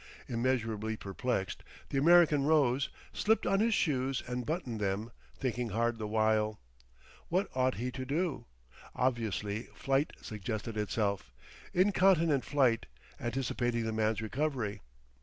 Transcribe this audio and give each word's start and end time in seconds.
Immeasurably 0.27 0.97
perplexed, 0.97 1.61
the 1.89 1.97
American 1.99 2.41
rose, 2.43 2.89
slipped 3.13 3.45
on 3.45 3.59
his 3.59 3.75
shoes 3.75 4.23
and 4.25 4.47
buttoned 4.47 4.79
them, 4.79 5.11
thinking 5.37 5.69
hard 5.69 5.99
the 5.99 6.07
while. 6.07 6.59
What 7.29 7.47
ought 7.53 7.75
he 7.75 7.91
to 7.91 8.03
do? 8.03 8.47
Obviously 8.95 9.67
flight 9.75 10.13
suggested 10.19 10.75
itself, 10.75 11.31
incontinent 11.71 12.43
flight, 12.43 12.87
anticipating 13.19 13.83
the 13.85 13.93
man's 13.93 14.23
recovery. 14.23 14.81